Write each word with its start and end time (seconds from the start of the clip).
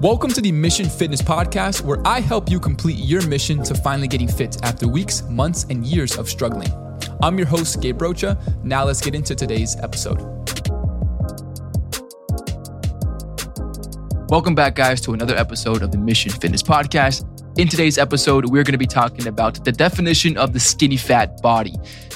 Welcome 0.00 0.32
to 0.32 0.40
the 0.40 0.50
Mission 0.50 0.88
Fitness 0.88 1.20
Podcast, 1.20 1.82
where 1.82 1.98
I 2.06 2.20
help 2.20 2.50
you 2.50 2.58
complete 2.58 2.96
your 2.96 3.20
mission 3.26 3.62
to 3.64 3.74
finally 3.74 4.08
getting 4.08 4.28
fit 4.28 4.56
after 4.62 4.88
weeks, 4.88 5.22
months, 5.24 5.66
and 5.68 5.84
years 5.84 6.16
of 6.16 6.26
struggling. 6.26 6.72
I'm 7.22 7.36
your 7.36 7.46
host, 7.46 7.82
Gabe 7.82 8.00
Rocha. 8.00 8.42
Now 8.64 8.84
let's 8.84 9.02
get 9.02 9.14
into 9.14 9.34
today's 9.34 9.76
episode. 9.76 10.22
Welcome 14.30 14.54
back, 14.54 14.74
guys, 14.74 15.02
to 15.02 15.12
another 15.12 15.36
episode 15.36 15.82
of 15.82 15.92
the 15.92 15.98
Mission 15.98 16.32
Fitness 16.32 16.62
Podcast. 16.62 17.26
In 17.58 17.68
today's 17.68 17.98
episode, 17.98 18.46
we're 18.46 18.64
going 18.64 18.72
to 18.72 18.78
be 18.78 18.86
talking 18.86 19.26
about 19.26 19.62
the 19.66 19.72
definition 19.72 20.38
of 20.38 20.54
the 20.54 20.60
skinny 20.60 20.96
fat 20.96 21.42
body. 21.42 21.74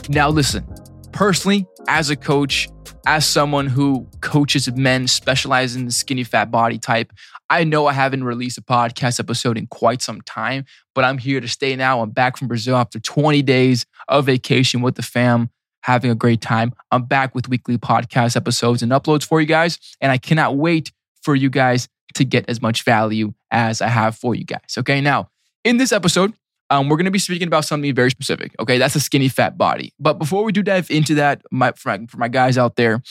Now, 0.08 0.30
listen, 0.30 0.66
personally, 1.12 1.66
as 1.86 2.08
a 2.08 2.16
coach, 2.16 2.70
as 3.06 3.26
someone 3.26 3.66
who 3.66 4.08
coaches 4.22 4.72
men 4.72 5.06
specializing 5.06 5.80
in 5.80 5.86
the 5.86 5.92
skinny 5.92 6.24
fat 6.24 6.50
body 6.50 6.78
type, 6.78 7.12
I 7.50 7.64
know 7.64 7.86
I 7.86 7.92
haven't 7.92 8.24
released 8.24 8.58
a 8.58 8.62
podcast 8.62 9.20
episode 9.20 9.58
in 9.58 9.66
quite 9.66 10.00
some 10.00 10.20
time, 10.22 10.64
but 10.94 11.04
I'm 11.04 11.18
here 11.18 11.40
to 11.40 11.48
stay 11.48 11.76
now. 11.76 12.00
I'm 12.00 12.10
back 12.10 12.36
from 12.36 12.48
Brazil 12.48 12.76
after 12.76 12.98
20 12.98 13.42
days 13.42 13.84
of 14.08 14.26
vacation 14.26 14.80
with 14.80 14.94
the 14.94 15.02
fam, 15.02 15.50
having 15.82 16.10
a 16.10 16.14
great 16.14 16.40
time. 16.40 16.72
I'm 16.90 17.04
back 17.04 17.34
with 17.34 17.48
weekly 17.48 17.76
podcast 17.76 18.36
episodes 18.36 18.82
and 18.82 18.92
uploads 18.92 19.24
for 19.24 19.40
you 19.40 19.46
guys, 19.46 19.78
and 20.00 20.10
I 20.10 20.18
cannot 20.18 20.56
wait 20.56 20.90
for 21.22 21.34
you 21.34 21.50
guys 21.50 21.88
to 22.14 22.24
get 22.24 22.44
as 22.48 22.62
much 22.62 22.82
value 22.82 23.34
as 23.50 23.82
I 23.82 23.88
have 23.88 24.16
for 24.16 24.34
you 24.34 24.44
guys. 24.44 24.76
Okay, 24.78 25.00
now 25.00 25.28
in 25.64 25.76
this 25.76 25.92
episode, 25.92 26.32
um, 26.70 26.88
we're 26.88 26.96
going 26.96 27.04
to 27.04 27.10
be 27.10 27.18
speaking 27.18 27.46
about 27.46 27.64
something 27.64 27.94
very 27.94 28.10
specific. 28.10 28.54
Okay, 28.58 28.78
that's 28.78 28.94
a 28.94 29.00
skinny 29.00 29.28
fat 29.28 29.58
body. 29.58 29.92
But 29.98 30.14
before 30.14 30.44
we 30.44 30.52
do 30.52 30.62
dive 30.62 30.90
into 30.90 31.14
that, 31.16 31.42
my, 31.50 31.72
for, 31.72 31.90
my, 31.90 32.06
for 32.06 32.16
my 32.16 32.28
guys 32.28 32.56
out 32.56 32.76
there, 32.76 33.02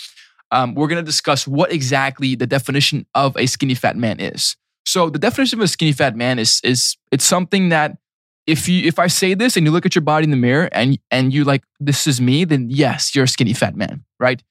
um, 0.53 0.75
we're 0.75 0.87
going 0.87 1.03
to 1.03 1.05
discuss 1.05 1.47
what 1.47 1.73
exactly 1.73 2.35
the 2.35 2.45
definition 2.45 3.07
of 3.15 3.35
a 3.35 3.47
skinny 3.47 3.73
fat 3.73 3.97
man 3.97 4.19
is. 4.19 4.55
So 4.85 5.09
the 5.09 5.17
definition 5.17 5.59
of 5.59 5.63
a 5.63 5.67
skinny 5.67 5.93
fat 5.93 6.15
man 6.15 6.37
is 6.37 6.61
is 6.63 6.95
it's 7.11 7.25
something 7.25 7.69
that 7.69 7.97
if 8.45 8.69
you 8.69 8.87
if 8.87 8.99
I 8.99 9.07
say 9.07 9.33
this 9.33 9.57
and 9.57 9.65
you 9.65 9.71
look 9.71 9.85
at 9.85 9.95
your 9.95 10.03
body 10.03 10.25
in 10.25 10.31
the 10.31 10.37
mirror 10.37 10.69
and 10.71 10.99
and 11.09 11.33
you 11.33 11.43
like 11.43 11.63
this 11.79 12.05
is 12.05 12.21
me, 12.21 12.45
then 12.45 12.69
yes, 12.69 13.15
you're 13.15 13.23
a 13.23 13.27
skinny 13.27 13.53
fat 13.53 13.75
man, 13.75 14.03
right? 14.19 14.43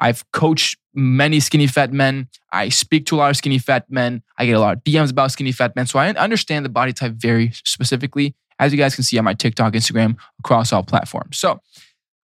I've 0.00 0.30
coached 0.32 0.78
many 0.94 1.38
skinny 1.38 1.68
fat 1.68 1.92
men. 1.92 2.28
I 2.52 2.68
speak 2.68 3.06
to 3.06 3.16
a 3.16 3.18
lot 3.18 3.30
of 3.30 3.36
skinny 3.36 3.58
fat 3.58 3.86
men. 3.88 4.22
I 4.36 4.46
get 4.46 4.56
a 4.56 4.60
lot 4.60 4.76
of 4.76 4.84
DMs 4.84 5.12
about 5.12 5.30
skinny 5.30 5.52
fat 5.52 5.76
men. 5.76 5.86
So 5.86 5.98
I 6.00 6.08
understand 6.08 6.64
the 6.64 6.70
body 6.70 6.92
type 6.92 7.12
very 7.12 7.52
specifically, 7.64 8.34
as 8.58 8.72
you 8.72 8.78
guys 8.78 8.96
can 8.96 9.04
see 9.04 9.16
on 9.16 9.24
my 9.24 9.34
TikTok, 9.34 9.74
Instagram, 9.74 10.16
across 10.40 10.72
all 10.72 10.82
platforms. 10.82 11.38
So 11.38 11.60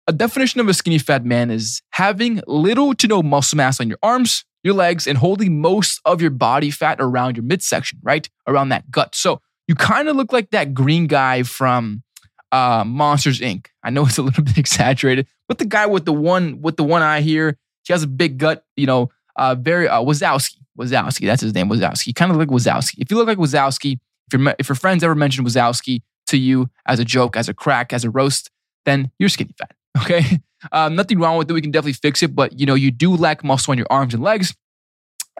a 0.06 0.12
definition 0.12 0.60
of 0.60 0.68
a 0.68 0.74
skinny 0.74 0.98
fat 0.98 1.24
man 1.24 1.50
is 1.50 1.82
having 1.90 2.42
little 2.46 2.94
to 2.94 3.06
no 3.06 3.22
muscle 3.22 3.56
mass 3.56 3.80
on 3.80 3.88
your 3.88 3.98
arms, 4.02 4.44
your 4.62 4.74
legs, 4.74 5.06
and 5.06 5.18
holding 5.18 5.60
most 5.60 6.00
of 6.04 6.20
your 6.20 6.30
body 6.30 6.70
fat 6.70 6.98
around 7.00 7.36
your 7.36 7.44
midsection, 7.44 7.98
right? 8.02 8.28
Around 8.46 8.70
that 8.70 8.90
gut. 8.90 9.14
So 9.14 9.40
you 9.68 9.74
kind 9.74 10.08
of 10.08 10.16
look 10.16 10.32
like 10.32 10.50
that 10.50 10.74
green 10.74 11.06
guy 11.06 11.44
from 11.44 12.02
uh, 12.50 12.84
Monsters 12.86 13.40
Inc. 13.40 13.66
I 13.82 13.90
know 13.90 14.04
it's 14.04 14.18
a 14.18 14.22
little 14.22 14.44
bit 14.44 14.58
exaggerated, 14.58 15.26
but 15.48 15.58
the 15.58 15.64
guy 15.64 15.86
with 15.86 16.04
the 16.04 16.12
one 16.12 16.60
with 16.60 16.76
the 16.76 16.84
one 16.84 17.02
eye 17.02 17.20
here, 17.20 17.58
he 17.84 17.92
has 17.92 18.02
a 18.02 18.08
big 18.08 18.38
gut. 18.38 18.64
You 18.76 18.86
know, 18.86 19.10
uh, 19.36 19.54
very 19.54 19.88
uh, 19.88 20.00
Wazowski. 20.00 20.56
Wazowski, 20.78 21.26
that's 21.26 21.42
his 21.42 21.54
name. 21.54 21.68
Wazowski. 21.68 22.14
Kind 22.14 22.32
of 22.32 22.38
like 22.38 22.48
Wazowski. 22.48 22.94
If 22.98 23.10
you 23.10 23.16
look 23.16 23.28
like 23.28 23.38
Wazowski, 23.38 23.98
if 24.26 24.38
your 24.38 24.54
if 24.58 24.68
your 24.68 24.76
friends 24.76 25.04
ever 25.04 25.14
mentioned 25.14 25.46
Wazowski 25.46 26.00
to 26.26 26.36
you 26.36 26.70
as 26.86 26.98
a 26.98 27.04
joke, 27.04 27.36
as 27.36 27.48
a 27.48 27.54
crack, 27.54 27.92
as 27.92 28.04
a 28.04 28.10
roast, 28.10 28.50
then 28.84 29.10
you're 29.18 29.28
skinny 29.28 29.54
fat. 29.58 29.72
Okay. 30.02 30.40
Um, 30.70 30.94
nothing 30.94 31.18
wrong 31.18 31.36
with 31.36 31.50
it. 31.50 31.52
We 31.52 31.60
can 31.60 31.70
definitely 31.70 31.94
fix 31.94 32.22
it. 32.22 32.34
But, 32.34 32.58
you 32.58 32.66
know, 32.66 32.74
you 32.74 32.90
do 32.90 33.14
lack 33.14 33.42
muscle 33.42 33.72
on 33.72 33.78
your 33.78 33.86
arms 33.90 34.14
and 34.14 34.22
legs. 34.22 34.54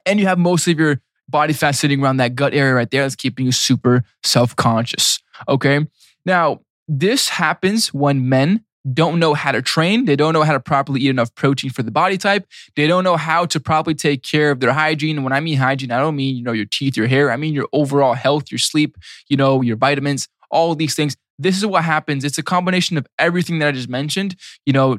And 0.05 0.19
you 0.19 0.27
have 0.27 0.39
most 0.39 0.67
of 0.67 0.79
your 0.79 1.01
body 1.29 1.53
fat 1.53 1.73
sitting 1.73 2.03
around 2.03 2.19
that 2.19 2.35
gut 2.35 2.53
area 2.53 2.75
right 2.75 2.91
there 2.91 3.03
that's 3.03 3.17
keeping 3.17 3.47
you 3.47 3.53
super 3.53 4.05
self 4.25 4.55
conscious. 4.57 5.21
Okay. 5.49 5.87
Now, 6.27 6.61
this 6.89 7.29
happens 7.29 7.95
when 7.95 8.29
men 8.29 8.65
don't 8.93 9.21
know 9.21 9.35
how 9.35 9.53
to 9.53 9.63
train. 9.63 10.07
They 10.07 10.17
don't 10.17 10.33
know 10.33 10.43
how 10.43 10.53
to 10.53 10.61
properly 10.61 11.01
eat 11.03 11.11
enough 11.11 11.33
protein 11.37 11.71
for 11.71 11.83
the 11.83 11.93
body 11.93 12.19
type. 12.19 12.47
They 12.75 12.87
don't 12.89 13.05
know 13.05 13.17
how 13.17 13.47
to 13.47 13.61
properly 13.61 13.95
take 13.95 14.23
care 14.23 14.51
of 14.51 14.61
their 14.61 14.73
hygiene. 14.73 15.17
And 15.17 15.25
when 15.25 15.33
I 15.33 15.41
mean 15.41 15.57
hygiene, 15.57 15.93
I 15.93 16.01
don't 16.01 16.17
mean, 16.17 16.37
you 16.37 16.43
know, 16.43 16.53
your 16.53 16.67
teeth, 16.67 16.97
your 16.97 17.07
hair. 17.07 17.31
I 17.31 17.37
mean 17.37 17.55
your 17.55 17.69
overall 17.73 18.15
health, 18.15 18.51
your 18.51 18.59
sleep, 18.59 18.97
you 19.29 19.37
know, 19.37 19.63
your 19.63 19.77
vitamins, 19.77 20.29
all 20.51 20.75
these 20.75 20.97
things. 20.97 21.17
This 21.39 21.57
is 21.57 21.67
what 21.67 21.85
happens. 21.85 22.25
It's 22.25 22.39
a 22.39 22.43
combination 22.43 22.97
of 22.97 23.07
everything 23.19 23.59
that 23.59 23.69
I 23.69 23.73
just 23.73 23.89
mentioned, 23.89 24.37
you 24.67 24.73
know, 24.73 24.99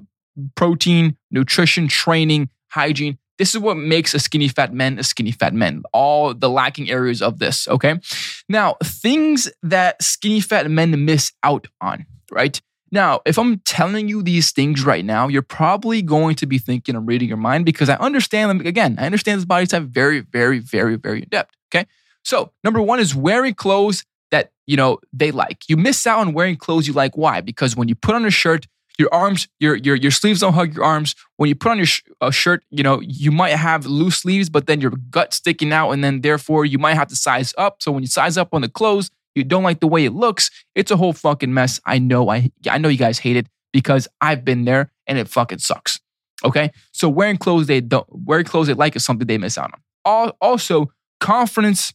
protein, 0.55 1.17
nutrition, 1.31 1.87
training, 1.87 2.49
hygiene. 2.69 3.17
This 3.37 3.55
is 3.55 3.59
what 3.59 3.77
makes 3.77 4.13
a 4.13 4.19
skinny 4.19 4.47
fat 4.47 4.73
man 4.73 4.99
a 4.99 5.03
skinny 5.03 5.31
fat 5.31 5.53
man. 5.53 5.83
All 5.91 6.33
the 6.33 6.49
lacking 6.49 6.89
areas 6.89 7.21
of 7.21 7.39
this, 7.39 7.67
okay? 7.67 7.99
Now, 8.47 8.77
things 8.83 9.51
that 9.63 10.01
skinny 10.01 10.39
fat 10.39 10.69
men 10.69 11.05
miss 11.05 11.31
out 11.43 11.67
on, 11.81 12.05
right? 12.31 12.61
Now, 12.91 13.21
if 13.25 13.39
I'm 13.39 13.57
telling 13.65 14.07
you 14.07 14.21
these 14.21 14.51
things 14.51 14.85
right 14.85 15.03
now, 15.03 15.27
you're 15.27 15.41
probably 15.41 16.03
going 16.03 16.35
to 16.35 16.45
be 16.45 16.59
thinking 16.59 16.95
I'm 16.95 17.07
reading 17.07 17.27
your 17.27 17.37
mind 17.37 17.65
because 17.65 17.89
I 17.89 17.95
understand 17.95 18.51
them. 18.51 18.67
Again, 18.67 18.97
I 18.99 19.07
understand 19.07 19.39
this 19.39 19.45
body 19.45 19.65
type 19.65 19.83
very, 19.83 20.19
very, 20.19 20.59
very, 20.59 20.95
very 20.95 21.23
in 21.23 21.29
depth. 21.29 21.55
Okay. 21.73 21.87
So, 22.23 22.51
number 22.63 22.79
one 22.79 22.99
is 22.99 23.15
wearing 23.15 23.55
clothes 23.55 24.05
that 24.33 24.51
you 24.65 24.75
know 24.75 24.97
they 25.13 25.31
like. 25.31 25.69
You 25.69 25.77
miss 25.77 26.05
out 26.05 26.19
on 26.19 26.33
wearing 26.33 26.57
clothes 26.57 26.87
you 26.87 26.93
like. 26.93 27.15
Why? 27.15 27.39
Because 27.39 27.75
when 27.75 27.87
you 27.87 27.95
put 27.95 28.15
on 28.15 28.25
a 28.25 28.31
shirt, 28.31 28.67
your 28.97 29.13
arms, 29.13 29.47
your 29.59 29.75
your 29.75 29.95
your 29.95 30.11
sleeves 30.11 30.41
don't 30.41 30.53
hug 30.53 30.75
your 30.75 30.83
arms. 30.83 31.15
When 31.37 31.49
you 31.49 31.55
put 31.55 31.71
on 31.71 31.77
your 31.77 31.85
sh- 31.85 32.01
a 32.19 32.31
shirt, 32.31 32.63
you 32.71 32.83
know 32.83 32.99
you 33.01 33.31
might 33.31 33.51
have 33.51 33.85
loose 33.85 34.17
sleeves, 34.17 34.49
but 34.49 34.65
then 34.65 34.81
your 34.81 34.91
gut 35.11 35.33
sticking 35.33 35.71
out, 35.71 35.91
and 35.91 36.03
then 36.03 36.21
therefore 36.21 36.65
you 36.65 36.79
might 36.79 36.95
have 36.95 37.07
to 37.09 37.15
size 37.15 37.53
up. 37.57 37.81
So 37.81 37.91
when 37.91 38.01
you 38.01 38.07
size 38.07 38.37
up 38.37 38.49
on 38.53 38.61
the 38.61 38.69
clothes, 38.69 39.11
you 39.35 39.43
don't 39.43 39.63
like 39.63 39.79
the 39.79 39.87
way 39.87 40.03
it 40.03 40.13
looks. 40.13 40.49
It's 40.73 40.91
a 40.91 40.97
whole 40.97 41.13
fucking 41.13 41.53
mess. 41.53 41.79
I 41.85 41.99
know. 41.99 42.29
I 42.29 42.51
I 42.69 42.79
know 42.79 42.89
you 42.89 42.97
guys 42.97 43.19
hate 43.19 43.37
it 43.37 43.47
because 43.71 44.07
I've 44.19 44.43
been 44.43 44.65
there, 44.65 44.91
and 45.05 45.17
it 45.19 45.27
fucking 45.27 45.59
sucks. 45.59 45.99
Okay, 46.43 46.71
so 46.91 47.07
wearing 47.07 47.37
clothes 47.37 47.67
they 47.67 47.81
don't 47.81 48.07
wearing 48.09 48.45
clothes 48.45 48.67
they 48.67 48.73
like 48.73 48.95
is 48.95 49.05
something 49.05 49.27
they 49.27 49.37
miss 49.37 49.59
out 49.59 49.73
on. 50.05 50.31
Also, 50.41 50.91
confidence 51.19 51.93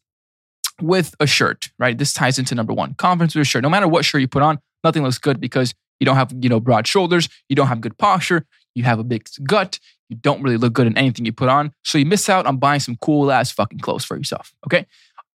with 0.81 1.15
a 1.21 1.27
shirt, 1.27 1.71
right? 1.79 1.97
This 1.97 2.13
ties 2.13 2.39
into 2.39 2.55
number 2.55 2.73
one 2.73 2.95
confidence 2.95 3.35
with 3.35 3.43
a 3.43 3.45
shirt. 3.45 3.63
No 3.63 3.71
matter 3.71 3.89
what 3.89 4.05
shirt 4.05 4.21
you 4.21 4.29
put 4.29 4.43
on, 4.43 4.59
nothing 4.85 5.03
looks 5.03 5.19
good 5.19 5.41
because 5.41 5.75
you 6.01 6.05
don't 6.05 6.17
have, 6.17 6.33
you 6.41 6.49
know, 6.49 6.61
broad 6.61 6.87
shoulders, 6.87 7.29
you 7.49 7.57
don't 7.57 7.67
have 7.67 7.81
good 7.81 7.99
posture, 7.99 8.47
you 8.75 8.85
have 8.85 8.99
a 8.99 9.05
big 9.05 9.29
gut, 9.45 9.79
you 10.09 10.17
don't 10.17 10.43
really 10.43 10.57
look 10.57 10.73
good 10.73 10.87
in 10.87 10.97
anything 10.97 11.25
you 11.25 11.33
put 11.33 11.49
on. 11.49 11.73
So 11.85 11.99
you 11.99 12.07
miss 12.07 12.29
out 12.29 12.47
on 12.47 12.59
buying 12.59 12.81
some 12.81 12.97
cool 12.97 13.31
ass 13.31 13.51
fucking 13.51 13.81
clothes 13.81 14.05
for 14.05 14.17
yourself. 14.17 14.55
Okay. 14.67 14.87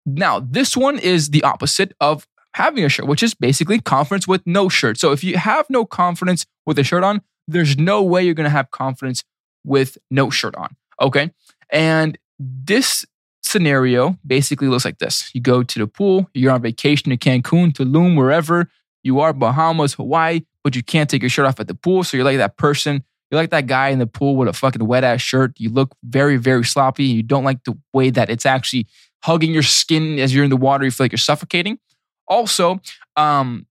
Now, 0.06 0.40
this 0.40 0.76
one 0.76 1.00
is 1.00 1.30
the 1.30 1.44
opposite 1.44 1.94
of 2.00 2.28
having 2.56 2.84
a 2.84 2.90
shirt, 2.90 3.08
which 3.08 3.24
is 3.24 3.34
basically 3.34 3.80
confidence 3.80 4.28
with 4.28 4.46
no 4.46 4.70
shirt. 4.70 5.00
So 5.00 5.12
if 5.12 5.24
you 5.24 5.38
have 5.38 5.66
no 5.70 5.86
confidence 5.86 6.46
with 6.66 6.78
a 6.80 6.84
shirt 6.84 7.04
on, 7.04 7.22
there's 7.48 7.78
no 7.78 8.02
way 8.04 8.24
you're 8.24 8.34
going 8.34 8.46
to 8.46 8.50
have 8.50 8.72
confidence 8.72 9.24
with 9.64 9.98
no 10.12 10.30
shirt 10.30 10.56
on. 10.56 10.76
Okay. 11.02 11.32
And 11.70 12.18
this 12.40 13.06
scenario 13.54 14.18
basically 14.26 14.68
looks 14.68 14.84
like 14.84 14.98
this. 14.98 15.30
You 15.34 15.42
go 15.42 15.64
to 15.64 15.80
the 15.80 15.88
pool, 15.88 16.30
you're 16.34 16.52
on 16.52 16.62
vacation 16.62 17.12
to 17.12 17.18
Cancun, 17.18 17.72
Tulum, 17.72 18.18
wherever 18.18 18.68
you 19.04 19.20
are, 19.20 19.32
Bahamas, 19.32 19.94
Hawaii, 19.94 20.42
but 20.64 20.76
you 20.76 20.84
can't 20.84 21.10
take 21.10 21.22
your 21.22 21.30
shirt 21.30 21.46
off 21.46 21.60
at 21.60 21.68
the 21.68 21.76
pool. 21.76 22.04
So 22.04 22.18
you're 22.18 22.26
like 22.26 22.38
that 22.38 22.58
person, 22.58 23.04
you're 23.30 23.40
like 23.40 23.52
that 23.52 23.68
guy 23.68 23.90
in 23.90 24.00
the 24.00 24.08
pool 24.08 24.36
with 24.36 24.48
a 24.48 24.54
fucking 24.54 24.86
wet 24.86 25.04
ass 25.04 25.22
shirt. 25.22 25.54
You 25.60 25.70
look 25.70 25.96
very, 26.04 26.38
very 26.38 26.66
sloppy. 26.66 27.06
You 27.06 27.24
don't 27.24 27.44
like 27.44 27.64
the 27.64 27.78
way 27.94 28.10
that 28.10 28.30
it's 28.30 28.46
actually 28.46 28.88
hugging 29.24 29.54
your 29.54 29.64
skin 29.64 30.20
as 30.20 30.34
you're 30.34 30.44
in 30.44 30.50
the 30.50 30.58
water. 30.58 30.84
You 30.84 30.92
feel 30.92 31.06
like 31.06 31.12
you're 31.12 31.18
suffocating. 31.18 31.80
Also, 32.28 32.80
um, 33.16 33.68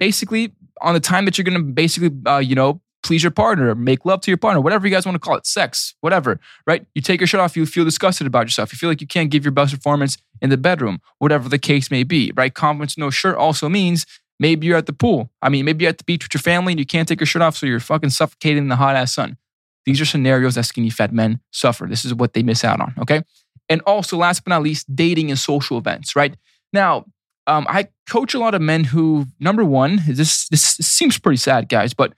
basically, 0.00 0.52
on 0.80 0.94
the 0.94 1.00
time 1.00 1.24
that 1.26 1.36
you're 1.36 1.44
gonna 1.44 1.62
basically, 1.62 2.10
uh, 2.26 2.38
you 2.38 2.54
know, 2.54 2.80
please 3.06 3.22
your 3.22 3.30
partner, 3.30 3.74
make 3.74 4.04
love 4.04 4.20
to 4.22 4.30
your 4.30 4.36
partner, 4.36 4.60
whatever 4.60 4.86
you 4.86 4.92
guys 4.92 5.06
want 5.06 5.14
to 5.14 5.20
call 5.20 5.36
it, 5.36 5.46
sex, 5.46 5.94
whatever, 6.00 6.40
right? 6.66 6.84
You 6.94 7.00
take 7.00 7.20
your 7.20 7.28
shirt 7.28 7.40
off, 7.40 7.56
you 7.56 7.64
feel 7.64 7.84
disgusted 7.84 8.26
about 8.26 8.46
yourself. 8.46 8.72
You 8.72 8.76
feel 8.76 8.88
like 8.88 9.00
you 9.00 9.06
can't 9.06 9.30
give 9.30 9.44
your 9.44 9.52
best 9.52 9.74
performance 9.74 10.18
in 10.42 10.50
the 10.50 10.56
bedroom, 10.56 11.00
whatever 11.18 11.48
the 11.48 11.58
case 11.58 11.90
may 11.90 12.02
be, 12.02 12.32
right? 12.34 12.52
Confidence, 12.52 12.98
no 12.98 13.10
shirt 13.10 13.36
also 13.36 13.68
means 13.68 14.06
maybe 14.40 14.66
you're 14.66 14.76
at 14.76 14.86
the 14.86 14.92
pool. 14.92 15.30
I 15.40 15.48
mean, 15.48 15.64
maybe 15.64 15.84
you're 15.84 15.90
at 15.90 15.98
the 15.98 16.04
beach 16.04 16.24
with 16.24 16.34
your 16.34 16.40
family 16.40 16.72
and 16.72 16.80
you 16.80 16.86
can't 16.86 17.06
take 17.06 17.20
your 17.20 17.26
shirt 17.26 17.42
off, 17.42 17.56
so 17.56 17.64
you're 17.66 17.78
fucking 17.78 18.10
suffocating 18.10 18.64
in 18.64 18.68
the 18.68 18.76
hot 18.76 18.96
ass 18.96 19.14
sun. 19.14 19.36
These 19.84 20.00
are 20.00 20.04
scenarios 20.04 20.56
that 20.56 20.64
skinny 20.64 20.90
fat 20.90 21.12
men 21.12 21.40
suffer. 21.52 21.86
This 21.86 22.04
is 22.04 22.12
what 22.12 22.32
they 22.32 22.42
miss 22.42 22.64
out 22.64 22.80
on, 22.80 22.92
okay? 22.98 23.22
And 23.68 23.80
also, 23.82 24.16
last 24.16 24.42
but 24.44 24.50
not 24.50 24.62
least, 24.62 24.94
dating 24.94 25.30
and 25.30 25.38
social 25.38 25.78
events, 25.78 26.16
right? 26.16 26.36
Now, 26.72 27.04
um, 27.46 27.66
I 27.68 27.88
coach 28.08 28.34
a 28.34 28.40
lot 28.40 28.54
of 28.54 28.60
men 28.60 28.82
who, 28.82 29.26
number 29.38 29.64
one, 29.64 30.02
this 30.08 30.48
this 30.48 30.62
seems 30.62 31.18
pretty 31.18 31.36
sad, 31.36 31.68
guys, 31.68 31.94
but 31.94 32.12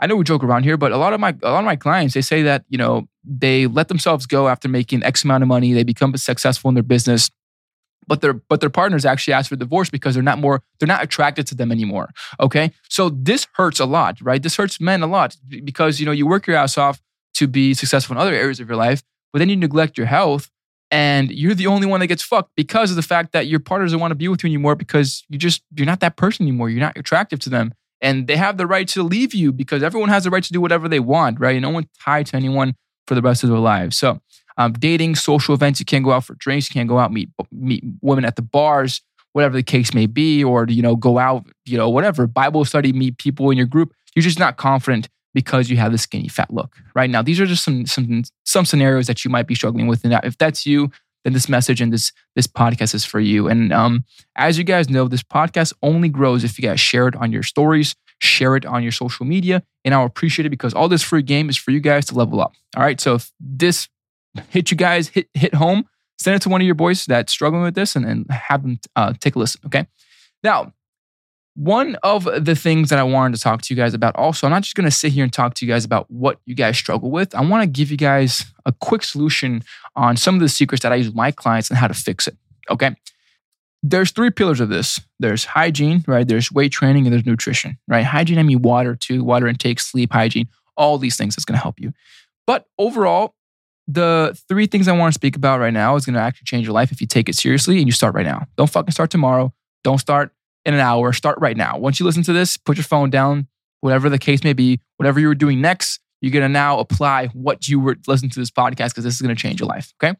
I 0.00 0.06
know 0.06 0.16
we 0.16 0.24
joke 0.24 0.44
around 0.44 0.64
here, 0.64 0.76
but 0.76 0.92
a 0.92 0.96
lot 0.96 1.12
of 1.12 1.20
my 1.20 1.36
a 1.42 1.50
lot 1.50 1.60
of 1.60 1.64
my 1.64 1.76
clients 1.76 2.14
they 2.14 2.20
say 2.20 2.42
that 2.42 2.64
you 2.68 2.78
know 2.78 3.08
they 3.24 3.66
let 3.66 3.88
themselves 3.88 4.26
go 4.26 4.48
after 4.48 4.68
making 4.68 5.02
X 5.02 5.24
amount 5.24 5.42
of 5.42 5.48
money, 5.48 5.72
they 5.72 5.84
become 5.84 6.16
successful 6.16 6.68
in 6.68 6.74
their 6.74 6.82
business, 6.82 7.30
but 8.06 8.20
their 8.20 8.34
but 8.34 8.60
their 8.60 8.70
partners 8.70 9.04
actually 9.04 9.34
ask 9.34 9.48
for 9.48 9.56
divorce 9.56 9.90
because 9.90 10.14
they're 10.14 10.22
not 10.22 10.38
more 10.38 10.62
they're 10.78 10.86
not 10.86 11.02
attracted 11.02 11.46
to 11.48 11.54
them 11.54 11.70
anymore. 11.70 12.10
Okay, 12.40 12.72
so 12.88 13.08
this 13.10 13.46
hurts 13.54 13.80
a 13.80 13.86
lot, 13.86 14.20
right? 14.20 14.42
This 14.42 14.56
hurts 14.56 14.80
men 14.80 15.02
a 15.02 15.06
lot 15.06 15.36
because 15.64 16.00
you 16.00 16.06
know 16.06 16.12
you 16.12 16.26
work 16.26 16.46
your 16.46 16.56
ass 16.56 16.76
off 16.76 17.00
to 17.34 17.46
be 17.46 17.74
successful 17.74 18.14
in 18.14 18.20
other 18.20 18.34
areas 18.34 18.60
of 18.60 18.68
your 18.68 18.76
life, 18.76 19.02
but 19.32 19.38
then 19.38 19.48
you 19.48 19.56
neglect 19.56 19.96
your 19.96 20.06
health 20.06 20.50
and 20.90 21.30
you're 21.30 21.54
the 21.54 21.66
only 21.66 21.86
one 21.86 22.00
that 22.00 22.06
gets 22.06 22.22
fucked 22.22 22.50
because 22.56 22.90
of 22.90 22.96
the 22.96 23.02
fact 23.02 23.32
that 23.32 23.46
your 23.46 23.58
partners 23.58 23.92
don't 23.92 24.00
want 24.00 24.12
to 24.12 24.16
be 24.16 24.28
with 24.28 24.44
you 24.44 24.48
anymore 24.48 24.76
because 24.76 25.24
you 25.28 25.38
just 25.38 25.62
you're 25.74 25.86
not 25.86 26.00
that 26.00 26.16
person 26.16 26.44
anymore. 26.44 26.70
You're 26.70 26.80
not 26.80 26.96
attractive 26.96 27.40
to 27.40 27.50
them, 27.50 27.74
and 28.04 28.26
they 28.26 28.36
have 28.36 28.58
the 28.58 28.66
right 28.66 28.86
to 28.88 29.02
leave 29.02 29.34
you 29.34 29.50
because 29.50 29.82
everyone 29.82 30.10
has 30.10 30.24
the 30.24 30.30
right 30.30 30.44
to 30.44 30.52
do 30.52 30.60
whatever 30.60 30.88
they 30.88 31.00
want, 31.00 31.40
right? 31.40 31.60
No 31.60 31.70
one's 31.70 31.86
tied 32.04 32.26
to 32.26 32.36
anyone 32.36 32.74
for 33.06 33.14
the 33.14 33.22
rest 33.22 33.42
of 33.42 33.50
their 33.50 33.58
lives. 33.58 33.96
So, 33.96 34.20
um, 34.58 34.74
dating, 34.74 35.16
social 35.16 35.54
events, 35.54 35.80
you 35.80 35.86
can't 35.86 36.04
go 36.04 36.12
out 36.12 36.24
for 36.24 36.34
drinks, 36.34 36.68
you 36.68 36.74
can't 36.74 36.88
go 36.88 36.98
out 36.98 37.12
meet 37.12 37.30
meet 37.50 37.82
women 38.02 38.24
at 38.24 38.36
the 38.36 38.42
bars, 38.42 39.00
whatever 39.32 39.56
the 39.56 39.62
case 39.62 39.94
may 39.94 40.06
be, 40.06 40.44
or 40.44 40.66
you 40.68 40.82
know 40.82 40.94
go 40.94 41.18
out, 41.18 41.46
you 41.64 41.78
know 41.78 41.88
whatever 41.88 42.26
Bible 42.26 42.64
study, 42.64 42.92
meet 42.92 43.18
people 43.18 43.50
in 43.50 43.56
your 43.56 43.66
group. 43.66 43.92
You're 44.14 44.22
just 44.22 44.38
not 44.38 44.58
confident 44.58 45.08
because 45.32 45.68
you 45.68 45.76
have 45.76 45.90
the 45.90 45.98
skinny 45.98 46.28
fat 46.28 46.48
look 46.54 46.76
right 46.94 47.10
now 47.10 47.20
these 47.20 47.40
are 47.40 47.46
just 47.46 47.64
some 47.64 47.84
some 47.86 48.22
some 48.44 48.64
scenarios 48.64 49.08
that 49.08 49.24
you 49.24 49.30
might 49.30 49.48
be 49.48 49.54
struggling 49.56 49.88
with 49.88 50.04
and 50.04 50.18
if 50.22 50.38
that's 50.38 50.64
you 50.64 50.90
then 51.24 51.32
this 51.32 51.48
message 51.48 51.80
and 51.80 51.92
this 51.92 52.12
this 52.36 52.46
podcast 52.46 52.94
is 52.94 53.04
for 53.04 53.20
you. 53.20 53.48
And 53.48 53.72
um, 53.72 54.04
as 54.36 54.58
you 54.58 54.64
guys 54.64 54.88
know 54.88 55.08
this 55.08 55.22
podcast 55.22 55.72
only 55.82 56.08
grows 56.08 56.44
if 56.44 56.58
you 56.58 56.62
guys 56.62 56.80
share 56.80 57.08
it 57.08 57.16
on 57.16 57.32
your 57.32 57.42
stories 57.42 57.96
share 58.20 58.56
it 58.56 58.64
on 58.64 58.82
your 58.82 58.92
social 58.92 59.26
media 59.26 59.62
and 59.84 59.94
i'll 59.94 60.06
appreciate 60.06 60.46
it 60.46 60.50
because 60.50 60.72
all 60.72 60.88
this 60.88 61.02
free 61.02 61.22
game 61.22 61.48
is 61.48 61.56
for 61.56 61.70
you 61.70 61.80
guys 61.80 62.06
to 62.06 62.14
level 62.14 62.40
up. 62.40 62.52
All 62.76 62.82
right 62.82 63.00
so 63.00 63.14
if 63.14 63.32
this 63.40 63.88
hit 64.48 64.70
you 64.70 64.76
guys 64.76 65.08
hit 65.08 65.28
hit 65.34 65.54
home 65.54 65.84
send 66.18 66.36
it 66.36 66.42
to 66.42 66.48
one 66.48 66.60
of 66.60 66.64
your 66.64 66.74
boys 66.74 67.04
that's 67.06 67.32
struggling 67.32 67.62
with 67.62 67.74
this 67.74 67.96
and, 67.96 68.04
and 68.04 68.30
have 68.30 68.62
them 68.62 68.78
uh, 68.96 69.12
take 69.20 69.36
a 69.36 69.38
listen 69.38 69.60
okay? 69.66 69.86
Now 70.42 70.72
one 71.54 71.96
of 72.02 72.24
the 72.44 72.56
things 72.56 72.90
that 72.90 72.98
I 72.98 73.04
wanted 73.04 73.36
to 73.36 73.42
talk 73.42 73.62
to 73.62 73.74
you 73.74 73.80
guys 73.80 73.94
about 73.94 74.16
also, 74.16 74.46
I'm 74.46 74.52
not 74.52 74.62
just 74.62 74.74
going 74.74 74.86
to 74.86 74.90
sit 74.90 75.12
here 75.12 75.22
and 75.22 75.32
talk 75.32 75.54
to 75.54 75.66
you 75.66 75.72
guys 75.72 75.84
about 75.84 76.10
what 76.10 76.40
you 76.46 76.54
guys 76.54 76.76
struggle 76.76 77.10
with. 77.10 77.34
I 77.34 77.42
want 77.42 77.62
to 77.62 77.68
give 77.68 77.90
you 77.90 77.96
guys 77.96 78.44
a 78.66 78.72
quick 78.72 79.04
solution 79.04 79.62
on 79.94 80.16
some 80.16 80.34
of 80.34 80.40
the 80.40 80.48
secrets 80.48 80.82
that 80.82 80.92
I 80.92 80.96
use 80.96 81.06
with 81.06 81.14
my 81.14 81.30
clients 81.30 81.70
and 81.70 81.78
how 81.78 81.86
to 81.86 81.94
fix 81.94 82.26
it. 82.26 82.36
Okay. 82.70 82.96
There's 83.82 84.10
three 84.10 84.30
pillars 84.30 84.60
of 84.60 84.68
this. 84.68 85.00
There's 85.20 85.44
hygiene, 85.44 86.02
right? 86.08 86.26
There's 86.26 86.50
weight 86.50 86.72
training 86.72 87.06
and 87.06 87.12
there's 87.12 87.26
nutrition, 87.26 87.78
right? 87.86 88.04
Hygiene, 88.04 88.38
I 88.38 88.42
mean 88.42 88.62
water 88.62 88.96
too, 88.96 89.22
water 89.22 89.46
intake, 89.46 89.78
sleep, 89.78 90.12
hygiene, 90.12 90.48
all 90.76 90.98
these 90.98 91.16
things 91.16 91.36
that's 91.36 91.44
going 91.44 91.58
to 91.58 91.62
help 91.62 91.78
you. 91.78 91.92
But 92.46 92.66
overall, 92.78 93.34
the 93.86 94.36
three 94.48 94.66
things 94.66 94.88
I 94.88 94.92
want 94.92 95.12
to 95.12 95.14
speak 95.14 95.36
about 95.36 95.60
right 95.60 95.72
now 95.72 95.94
is 95.96 96.06
going 96.06 96.14
to 96.14 96.20
actually 96.20 96.46
change 96.46 96.66
your 96.66 96.72
life 96.72 96.90
if 96.90 97.00
you 97.00 97.06
take 97.06 97.28
it 97.28 97.34
seriously 97.34 97.78
and 97.78 97.86
you 97.86 97.92
start 97.92 98.14
right 98.14 98.26
now. 98.26 98.46
Don't 98.56 98.70
fucking 98.70 98.92
start 98.92 99.10
tomorrow. 99.10 99.52
Don't 99.84 99.98
start 99.98 100.33
in 100.64 100.74
an 100.74 100.80
hour. 100.80 101.12
Start 101.12 101.38
right 101.40 101.56
now. 101.56 101.78
Once 101.78 102.00
you 102.00 102.06
listen 102.06 102.22
to 102.24 102.32
this, 102.32 102.56
put 102.56 102.76
your 102.76 102.84
phone 102.84 103.10
down, 103.10 103.48
whatever 103.80 104.08
the 104.08 104.18
case 104.18 104.44
may 104.44 104.52
be, 104.52 104.80
whatever 104.96 105.20
you 105.20 105.28
were 105.28 105.34
doing 105.34 105.60
next, 105.60 106.00
you're 106.20 106.32
going 106.32 106.42
to 106.42 106.48
now 106.48 106.78
apply 106.78 107.26
what 107.28 107.68
you 107.68 107.78
were 107.78 107.96
listening 108.06 108.30
to 108.30 108.40
this 108.40 108.50
podcast 108.50 108.90
because 108.90 109.04
this 109.04 109.14
is 109.14 109.20
going 109.20 109.34
to 109.34 109.40
change 109.40 109.60
your 109.60 109.68
life. 109.68 109.92
Okay. 110.02 110.16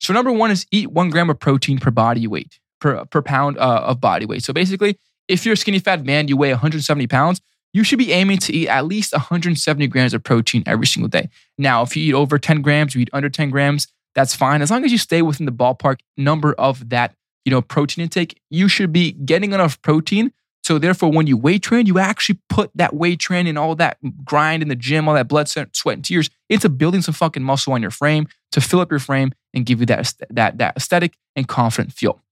So, 0.00 0.12
number 0.12 0.32
one 0.32 0.50
is 0.50 0.66
eat 0.72 0.90
one 0.90 1.10
gram 1.10 1.30
of 1.30 1.38
protein 1.38 1.78
per 1.78 1.90
body 1.90 2.26
weight, 2.26 2.58
per, 2.80 3.04
per 3.04 3.22
pound 3.22 3.56
uh, 3.58 3.84
of 3.84 4.00
body 4.00 4.26
weight. 4.26 4.42
So, 4.42 4.52
basically, 4.52 4.98
if 5.28 5.46
you're 5.46 5.54
a 5.54 5.56
skinny 5.56 5.78
fat 5.78 6.04
man, 6.04 6.28
you 6.28 6.36
weigh 6.36 6.50
170 6.50 7.06
pounds, 7.06 7.40
you 7.72 7.84
should 7.84 7.98
be 7.98 8.12
aiming 8.12 8.38
to 8.38 8.52
eat 8.52 8.68
at 8.68 8.84
least 8.84 9.12
170 9.12 9.86
grams 9.88 10.12
of 10.12 10.22
protein 10.22 10.62
every 10.66 10.86
single 10.86 11.08
day. 11.08 11.28
Now, 11.56 11.82
if 11.82 11.96
you 11.96 12.04
eat 12.04 12.14
over 12.14 12.38
10 12.38 12.62
grams, 12.62 12.94
you 12.94 13.02
eat 13.02 13.10
under 13.12 13.28
10 13.28 13.50
grams, 13.50 13.88
that's 14.14 14.34
fine. 14.34 14.62
As 14.62 14.70
long 14.70 14.84
as 14.84 14.92
you 14.92 14.98
stay 14.98 15.22
within 15.22 15.46
the 15.46 15.52
ballpark 15.52 15.98
number 16.16 16.52
of 16.54 16.90
that 16.90 17.14
you 17.44 17.50
know, 17.50 17.62
protein 17.62 18.02
intake, 18.02 18.40
you 18.50 18.68
should 18.68 18.92
be 18.92 19.12
getting 19.12 19.52
enough 19.52 19.80
protein. 19.82 20.32
So 20.62 20.78
therefore, 20.78 21.12
when 21.12 21.26
you 21.26 21.36
weight 21.36 21.62
train, 21.62 21.84
you 21.84 21.98
actually 21.98 22.38
put 22.48 22.70
that 22.74 22.94
weight 22.94 23.18
train 23.20 23.46
and 23.46 23.58
all 23.58 23.74
that 23.74 23.98
grind 24.24 24.62
in 24.62 24.68
the 24.68 24.74
gym, 24.74 25.06
all 25.06 25.14
that 25.14 25.28
blood, 25.28 25.46
sweat, 25.46 25.68
and 25.86 26.04
tears 26.04 26.30
into 26.48 26.70
building 26.70 27.02
some 27.02 27.12
fucking 27.12 27.42
muscle 27.42 27.74
on 27.74 27.82
your 27.82 27.90
frame 27.90 28.26
to 28.52 28.62
fill 28.62 28.80
up 28.80 28.90
your 28.90 28.98
frame 28.98 29.32
and 29.52 29.66
give 29.66 29.80
you 29.80 29.86
that, 29.86 30.14
that, 30.30 30.56
that 30.56 30.76
aesthetic 30.76 31.18
and 31.36 31.46
confident 31.48 31.92
feel. 31.92 32.22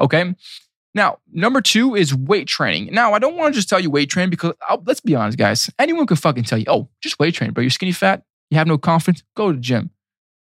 Okay. 0.00 0.34
Now, 0.94 1.18
number 1.32 1.60
two 1.60 1.94
is 1.94 2.14
weight 2.14 2.48
training. 2.48 2.92
Now, 2.92 3.12
I 3.12 3.18
don't 3.18 3.36
want 3.36 3.52
to 3.54 3.58
just 3.58 3.68
tell 3.68 3.80
you 3.80 3.90
weight 3.90 4.08
train 4.08 4.30
because 4.30 4.54
I'll, 4.68 4.82
let's 4.86 5.00
be 5.00 5.14
honest, 5.14 5.36
guys. 5.36 5.70
Anyone 5.78 6.06
can 6.06 6.16
fucking 6.16 6.44
tell 6.44 6.58
you, 6.58 6.66
oh, 6.68 6.88
just 7.02 7.18
weight 7.18 7.34
train, 7.34 7.52
bro. 7.52 7.62
You're 7.62 7.70
skinny 7.70 7.92
fat. 7.92 8.22
You 8.50 8.58
have 8.58 8.66
no 8.66 8.78
confidence. 8.78 9.22
Go 9.34 9.50
to 9.50 9.56
the 9.56 9.60
gym. 9.60 9.90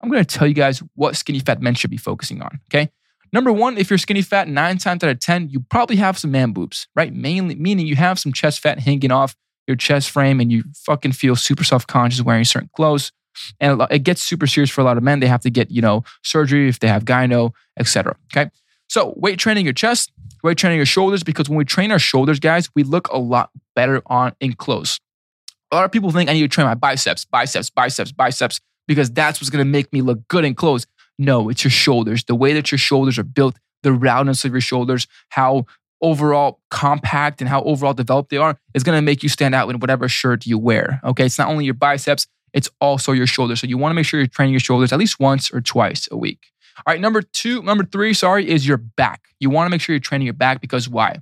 I'm 0.01 0.09
going 0.09 0.23
to 0.23 0.37
tell 0.37 0.47
you 0.47 0.53
guys 0.53 0.81
what 0.95 1.15
skinny 1.15 1.39
fat 1.39 1.61
men 1.61 1.75
should 1.75 1.91
be 1.91 1.97
focusing 1.97 2.41
on. 2.41 2.59
Okay. 2.69 2.89
Number 3.33 3.51
one, 3.51 3.79
if 3.79 3.89
you're 3.89 3.97
skinny 3.97 4.21
fat, 4.21 4.47
nine 4.47 4.77
times 4.77 5.03
out 5.03 5.09
of 5.09 5.19
10, 5.19 5.49
you 5.49 5.59
probably 5.59 5.95
have 5.95 6.19
some 6.19 6.31
man 6.31 6.51
boobs, 6.51 6.87
right? 6.95 7.11
Mainly, 7.11 7.55
meaning 7.55 7.87
you 7.87 7.95
have 7.95 8.19
some 8.19 8.31
chest 8.31 8.59
fat 8.59 8.79
hanging 8.79 9.11
off 9.11 9.35
your 9.67 9.75
chest 9.75 10.11
frame 10.11 10.39
and 10.39 10.51
you 10.51 10.63
fucking 10.85 11.13
feel 11.13 11.35
super 11.35 11.63
self 11.63 11.87
conscious 11.87 12.21
wearing 12.21 12.43
certain 12.43 12.69
clothes. 12.75 13.11
And 13.59 13.81
it 13.89 13.99
gets 13.99 14.21
super 14.21 14.45
serious 14.45 14.69
for 14.69 14.81
a 14.81 14.83
lot 14.83 14.97
of 14.97 15.03
men. 15.03 15.19
They 15.19 15.27
have 15.27 15.41
to 15.41 15.49
get, 15.49 15.71
you 15.71 15.81
know, 15.81 16.03
surgery 16.23 16.69
if 16.69 16.79
they 16.79 16.87
have 16.87 17.05
gyno, 17.05 17.53
etc. 17.79 18.15
Okay. 18.31 18.51
So 18.87 19.15
weight 19.17 19.39
training 19.39 19.65
your 19.65 19.73
chest, 19.73 20.11
weight 20.43 20.59
training 20.59 20.77
your 20.77 20.85
shoulders, 20.85 21.23
because 21.23 21.49
when 21.49 21.57
we 21.57 21.65
train 21.65 21.91
our 21.91 21.97
shoulders, 21.97 22.39
guys, 22.39 22.69
we 22.75 22.83
look 22.83 23.07
a 23.07 23.17
lot 23.17 23.49
better 23.75 24.03
on 24.05 24.35
in 24.39 24.53
clothes. 24.53 24.99
A 25.71 25.75
lot 25.75 25.85
of 25.85 25.91
people 25.91 26.11
think 26.11 26.29
I 26.29 26.33
need 26.33 26.41
to 26.41 26.47
train 26.47 26.67
my 26.67 26.75
biceps, 26.75 27.25
biceps, 27.25 27.71
biceps, 27.71 28.11
biceps, 28.11 28.61
because 28.87 29.09
that's 29.09 29.41
what's 29.41 29.49
gonna 29.49 29.65
make 29.65 29.91
me 29.91 30.03
look 30.03 30.27
good 30.27 30.45
in 30.45 30.53
clothes. 30.53 30.85
No, 31.19 31.49
it's 31.49 31.63
your 31.63 31.71
shoulders. 31.71 32.23
The 32.23 32.35
way 32.35 32.53
that 32.53 32.71
your 32.71 32.79
shoulders 32.79 33.17
are 33.17 33.23
built, 33.23 33.55
the 33.83 33.93
roundness 33.93 34.45
of 34.45 34.51
your 34.51 34.61
shoulders, 34.61 35.07
how 35.29 35.65
overall 36.01 36.59
compact 36.69 37.39
and 37.39 37.49
how 37.49 37.63
overall 37.63 37.93
developed 37.93 38.29
they 38.29 38.37
are 38.37 38.57
is 38.73 38.83
going 38.83 38.97
to 38.97 39.01
make 39.01 39.23
you 39.23 39.29
stand 39.29 39.55
out 39.55 39.69
in 39.69 39.79
whatever 39.79 40.09
shirt 40.09 40.45
you 40.45 40.59
wear. 40.59 40.99
Okay. 41.03 41.25
It's 41.25 41.37
not 41.37 41.47
only 41.47 41.65
your 41.65 41.73
biceps, 41.73 42.27
it's 42.53 42.69
also 42.81 43.13
your 43.13 43.25
shoulders. 43.25 43.61
So 43.61 43.67
you 43.67 43.77
want 43.77 43.91
to 43.91 43.95
make 43.95 44.05
sure 44.05 44.19
you're 44.19 44.27
training 44.27 44.53
your 44.53 44.59
shoulders 44.59 44.91
at 44.91 44.99
least 44.99 45.19
once 45.19 45.51
or 45.51 45.61
twice 45.61 46.07
a 46.11 46.17
week. 46.17 46.51
All 46.85 46.91
right. 46.93 46.99
Number 46.99 47.21
two, 47.21 47.63
number 47.63 47.85
three, 47.85 48.13
sorry, 48.13 48.49
is 48.49 48.67
your 48.67 48.77
back. 48.77 49.21
You 49.39 49.49
want 49.49 49.67
to 49.67 49.71
make 49.71 49.81
sure 49.81 49.93
you're 49.93 50.01
training 50.01 50.25
your 50.25 50.33
back 50.33 50.59
because 50.59 50.89
why? 50.89 51.19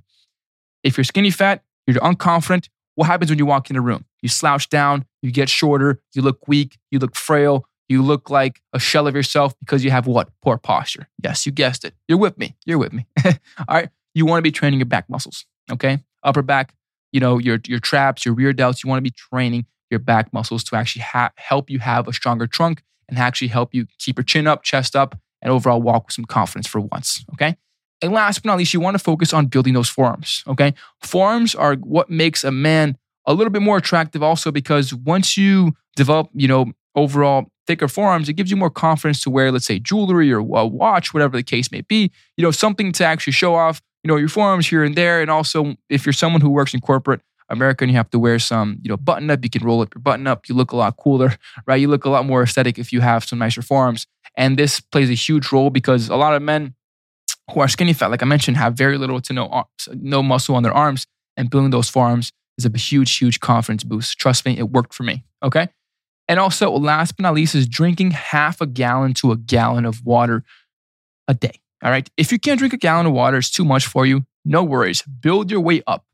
If 0.82 0.96
you're 0.96 1.04
skinny 1.04 1.30
fat, 1.30 1.62
you're 1.86 1.96
unconfident. 1.96 2.68
What 2.96 3.06
happens 3.06 3.30
when 3.30 3.38
you 3.38 3.46
walk 3.46 3.70
in 3.70 3.76
a 3.76 3.80
room? 3.80 4.04
You 4.20 4.28
slouch 4.28 4.68
down, 4.68 5.06
you 5.22 5.30
get 5.30 5.48
shorter, 5.48 6.00
you 6.14 6.22
look 6.22 6.46
weak, 6.46 6.78
you 6.90 6.98
look 6.98 7.14
frail, 7.14 7.64
you 7.92 8.02
look 8.02 8.30
like 8.30 8.62
a 8.72 8.78
shell 8.78 9.06
of 9.06 9.14
yourself 9.14 9.54
because 9.60 9.84
you 9.84 9.90
have 9.90 10.06
what? 10.06 10.30
Poor 10.40 10.56
posture. 10.56 11.08
Yes, 11.22 11.46
you 11.46 11.52
guessed 11.52 11.84
it. 11.84 11.94
You're 12.08 12.18
with 12.18 12.38
me. 12.38 12.56
You're 12.64 12.78
with 12.78 12.92
me. 12.92 13.06
All 13.24 13.34
right. 13.68 13.90
You 14.14 14.26
want 14.26 14.38
to 14.38 14.42
be 14.42 14.50
training 14.50 14.80
your 14.80 14.86
back 14.86 15.08
muscles. 15.08 15.44
Okay. 15.70 16.02
Upper 16.22 16.42
back, 16.42 16.74
you 17.12 17.20
know, 17.20 17.38
your, 17.38 17.58
your 17.66 17.78
traps, 17.78 18.24
your 18.24 18.34
rear 18.34 18.52
delts. 18.52 18.82
You 18.82 18.88
want 18.88 18.98
to 18.98 19.02
be 19.02 19.14
training 19.14 19.66
your 19.90 20.00
back 20.00 20.32
muscles 20.32 20.64
to 20.64 20.76
actually 20.76 21.02
ha- 21.02 21.32
help 21.36 21.70
you 21.70 21.78
have 21.78 22.08
a 22.08 22.12
stronger 22.12 22.46
trunk 22.46 22.82
and 23.08 23.18
actually 23.18 23.48
help 23.48 23.74
you 23.74 23.86
keep 23.98 24.16
your 24.18 24.24
chin 24.24 24.46
up, 24.46 24.62
chest 24.62 24.96
up, 24.96 25.18
and 25.42 25.52
overall 25.52 25.82
walk 25.82 26.06
with 26.06 26.14
some 26.14 26.24
confidence 26.24 26.66
for 26.66 26.80
once. 26.80 27.24
Okay. 27.34 27.56
And 28.00 28.12
last 28.12 28.42
but 28.42 28.48
not 28.48 28.58
least, 28.58 28.74
you 28.74 28.80
want 28.80 28.96
to 28.96 29.02
focus 29.02 29.32
on 29.32 29.46
building 29.46 29.74
those 29.74 29.88
forearms. 29.88 30.42
Okay. 30.48 30.74
Forearms 31.02 31.54
are 31.54 31.74
what 31.76 32.10
makes 32.10 32.42
a 32.42 32.50
man 32.50 32.96
a 33.26 33.34
little 33.34 33.50
bit 33.50 33.62
more 33.62 33.76
attractive 33.76 34.22
also 34.22 34.50
because 34.50 34.92
once 34.92 35.36
you 35.36 35.74
develop, 35.94 36.28
you 36.34 36.48
know, 36.48 36.72
overall 36.94 37.46
thicker 37.66 37.88
forearms, 37.88 38.28
it 38.28 38.34
gives 38.34 38.50
you 38.50 38.56
more 38.56 38.70
confidence 38.70 39.22
to 39.22 39.30
wear, 39.30 39.50
let's 39.52 39.66
say, 39.66 39.78
jewelry 39.78 40.32
or 40.32 40.38
a 40.38 40.66
watch, 40.66 41.14
whatever 41.14 41.36
the 41.36 41.42
case 41.42 41.70
may 41.70 41.82
be. 41.82 42.10
You 42.36 42.42
know, 42.42 42.50
something 42.50 42.92
to 42.92 43.04
actually 43.04 43.32
show 43.32 43.54
off, 43.54 43.80
you 44.02 44.08
know, 44.08 44.16
your 44.16 44.28
forearms 44.28 44.68
here 44.68 44.84
and 44.84 44.94
there. 44.94 45.20
And 45.20 45.30
also, 45.30 45.76
if 45.88 46.04
you're 46.04 46.12
someone 46.12 46.40
who 46.40 46.50
works 46.50 46.74
in 46.74 46.80
corporate 46.80 47.20
America 47.48 47.84
and 47.84 47.90
you 47.90 47.96
have 47.96 48.10
to 48.10 48.18
wear 48.18 48.38
some, 48.38 48.78
you 48.82 48.88
know, 48.88 48.96
button 48.96 49.30
up, 49.30 49.44
you 49.44 49.50
can 49.50 49.64
roll 49.64 49.80
up 49.82 49.94
your 49.94 50.02
button 50.02 50.26
up. 50.26 50.48
You 50.48 50.54
look 50.54 50.72
a 50.72 50.76
lot 50.76 50.96
cooler, 50.96 51.36
right? 51.66 51.80
You 51.80 51.88
look 51.88 52.04
a 52.04 52.10
lot 52.10 52.26
more 52.26 52.42
aesthetic 52.42 52.78
if 52.78 52.92
you 52.92 53.00
have 53.00 53.24
some 53.24 53.38
nicer 53.38 53.62
forearms. 53.62 54.06
And 54.36 54.58
this 54.58 54.80
plays 54.80 55.10
a 55.10 55.14
huge 55.14 55.52
role 55.52 55.70
because 55.70 56.08
a 56.08 56.16
lot 56.16 56.34
of 56.34 56.42
men 56.42 56.74
who 57.52 57.60
are 57.60 57.68
skinny 57.68 57.92
fat, 57.92 58.10
like 58.10 58.22
I 58.22 58.26
mentioned, 58.26 58.56
have 58.56 58.74
very 58.74 58.96
little 58.98 59.20
to 59.20 59.32
no 59.32 59.64
no 59.94 60.22
muscle 60.22 60.54
on 60.54 60.62
their 60.62 60.72
arms, 60.72 61.06
and 61.36 61.50
building 61.50 61.70
those 61.70 61.88
forearms 61.88 62.32
is 62.58 62.64
a 62.64 62.76
huge, 62.76 63.16
huge 63.16 63.40
confidence 63.40 63.84
boost. 63.84 64.18
Trust 64.18 64.46
me, 64.46 64.58
it 64.58 64.70
worked 64.70 64.94
for 64.94 65.02
me. 65.02 65.24
Okay. 65.42 65.68
And 66.32 66.40
also, 66.40 66.70
last 66.70 67.18
but 67.18 67.24
not 67.24 67.34
least, 67.34 67.54
is 67.54 67.68
drinking 67.68 68.12
half 68.12 68.62
a 68.62 68.66
gallon 68.66 69.12
to 69.14 69.32
a 69.32 69.36
gallon 69.36 69.84
of 69.84 70.02
water 70.02 70.44
a 71.28 71.34
day. 71.34 71.60
All 71.84 71.90
right. 71.90 72.08
If 72.16 72.32
you 72.32 72.38
can't 72.38 72.58
drink 72.58 72.72
a 72.72 72.78
gallon 72.78 73.04
of 73.04 73.12
water, 73.12 73.36
it's 73.36 73.50
too 73.50 73.66
much 73.66 73.86
for 73.86 74.06
you. 74.06 74.24
No 74.42 74.64
worries. 74.64 75.02
Build 75.02 75.50
your 75.50 75.60
way 75.60 75.82
up. 75.86 76.06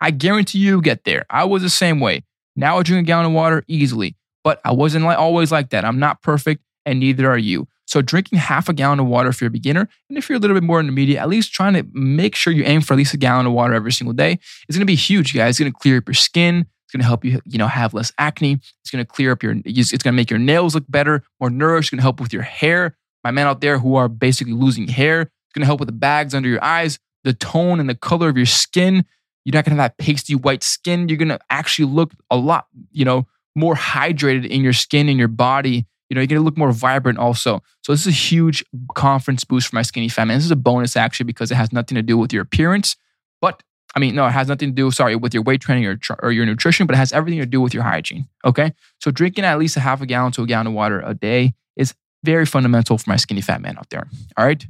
I 0.00 0.12
guarantee 0.12 0.58
you 0.58 0.80
get 0.80 1.02
there. 1.02 1.26
I 1.28 1.42
was 1.42 1.62
the 1.62 1.70
same 1.70 1.98
way. 1.98 2.22
Now 2.54 2.78
I 2.78 2.84
drink 2.84 3.04
a 3.04 3.06
gallon 3.08 3.26
of 3.26 3.32
water 3.32 3.64
easily, 3.66 4.14
but 4.44 4.60
I 4.64 4.70
wasn't 4.70 5.06
like, 5.06 5.18
always 5.18 5.50
like 5.50 5.70
that. 5.70 5.84
I'm 5.84 5.98
not 5.98 6.22
perfect, 6.22 6.62
and 6.86 7.00
neither 7.00 7.28
are 7.28 7.36
you. 7.36 7.66
So 7.86 8.00
drinking 8.00 8.38
half 8.38 8.68
a 8.68 8.72
gallon 8.74 9.00
of 9.00 9.06
water 9.06 9.30
if 9.30 9.40
you're 9.40 9.48
a 9.48 9.50
beginner, 9.50 9.88
and 10.08 10.16
if 10.16 10.28
you're 10.28 10.36
a 10.36 10.40
little 10.40 10.54
bit 10.54 10.62
more 10.62 10.78
intermediate, 10.78 11.18
at 11.18 11.28
least 11.28 11.52
trying 11.52 11.74
to 11.74 11.84
make 11.92 12.36
sure 12.36 12.52
you 12.52 12.62
aim 12.62 12.80
for 12.80 12.94
at 12.94 12.98
least 12.98 13.12
a 13.12 13.16
gallon 13.16 13.46
of 13.46 13.52
water 13.52 13.74
every 13.74 13.90
single 13.90 14.14
day 14.14 14.38
is 14.68 14.76
going 14.76 14.82
to 14.82 14.86
be 14.86 14.94
huge, 14.94 15.34
guys. 15.34 15.50
It's 15.50 15.58
going 15.58 15.72
to 15.72 15.78
clear 15.80 15.98
up 15.98 16.06
your 16.06 16.14
skin 16.14 16.66
going 16.94 17.02
to 17.02 17.06
help 17.06 17.24
you, 17.24 17.40
you 17.44 17.58
know, 17.58 17.66
have 17.66 17.92
less 17.92 18.12
acne. 18.18 18.52
It's 18.52 18.90
going 18.90 19.04
to 19.04 19.10
clear 19.10 19.32
up 19.32 19.42
your, 19.42 19.56
it's 19.64 19.90
going 19.90 20.00
to 20.00 20.12
make 20.12 20.30
your 20.30 20.38
nails 20.38 20.74
look 20.74 20.84
better, 20.88 21.24
more 21.40 21.50
nourished. 21.50 21.88
It's 21.88 21.90
going 21.90 21.98
to 21.98 22.02
help 22.02 22.20
with 22.20 22.32
your 22.32 22.42
hair. 22.42 22.96
My 23.24 23.32
men 23.32 23.46
out 23.46 23.60
there 23.60 23.78
who 23.78 23.96
are 23.96 24.08
basically 24.08 24.52
losing 24.52 24.86
hair, 24.86 25.22
it's 25.22 25.52
going 25.54 25.62
to 25.62 25.66
help 25.66 25.80
with 25.80 25.88
the 25.88 25.92
bags 25.92 26.34
under 26.34 26.48
your 26.48 26.62
eyes, 26.62 26.98
the 27.24 27.32
tone 27.32 27.80
and 27.80 27.88
the 27.88 27.94
color 27.94 28.28
of 28.28 28.36
your 28.36 28.46
skin. 28.46 29.04
You're 29.44 29.54
not 29.54 29.64
going 29.64 29.76
to 29.76 29.82
have 29.82 29.90
that 29.90 29.98
pasty 29.98 30.34
white 30.34 30.62
skin. 30.62 31.08
You're 31.08 31.18
going 31.18 31.28
to 31.28 31.40
actually 31.50 31.90
look 31.90 32.12
a 32.30 32.36
lot, 32.36 32.66
you 32.92 33.04
know, 33.04 33.26
more 33.56 33.74
hydrated 33.74 34.46
in 34.46 34.62
your 34.62 34.72
skin 34.72 35.08
and 35.08 35.18
your 35.18 35.28
body. 35.28 35.86
You 36.10 36.14
know, 36.14 36.20
you're 36.20 36.26
gonna 36.26 36.42
look 36.42 36.58
more 36.58 36.72
vibrant 36.72 37.18
also. 37.18 37.62
So 37.82 37.92
this 37.92 38.02
is 38.02 38.08
a 38.08 38.10
huge 38.10 38.64
confidence 38.94 39.44
boost 39.44 39.68
for 39.68 39.76
my 39.76 39.82
skinny 39.82 40.10
man. 40.18 40.28
This 40.28 40.44
is 40.44 40.50
a 40.50 40.56
bonus 40.56 40.96
actually 40.96 41.24
because 41.24 41.50
it 41.50 41.56
has 41.56 41.72
nothing 41.72 41.96
to 41.96 42.02
do 42.02 42.18
with 42.18 42.32
your 42.32 42.42
appearance, 42.42 42.96
but 43.40 43.62
I 43.94 44.00
mean, 44.00 44.14
no, 44.14 44.26
it 44.26 44.32
has 44.32 44.48
nothing 44.48 44.70
to 44.70 44.74
do, 44.74 44.90
sorry, 44.90 45.14
with 45.14 45.32
your 45.34 45.42
weight 45.42 45.60
training 45.60 45.86
or, 45.86 45.98
or 46.22 46.32
your 46.32 46.44
nutrition, 46.46 46.86
but 46.86 46.94
it 46.94 46.98
has 46.98 47.12
everything 47.12 47.38
to 47.40 47.46
do 47.46 47.60
with 47.60 47.72
your 47.72 47.84
hygiene. 47.84 48.28
Okay. 48.44 48.72
So 49.00 49.10
drinking 49.10 49.44
at 49.44 49.58
least 49.58 49.76
a 49.76 49.80
half 49.80 50.00
a 50.00 50.06
gallon 50.06 50.32
to 50.32 50.42
a 50.42 50.46
gallon 50.46 50.66
of 50.66 50.72
water 50.72 51.00
a 51.04 51.14
day 51.14 51.54
is 51.76 51.94
very 52.24 52.44
fundamental 52.44 52.98
for 52.98 53.08
my 53.08 53.16
skinny 53.16 53.40
fat 53.40 53.60
man 53.60 53.78
out 53.78 53.90
there. 53.90 54.08
All 54.36 54.44
right. 54.44 54.66